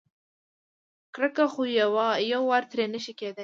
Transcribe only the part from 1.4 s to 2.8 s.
خو یوار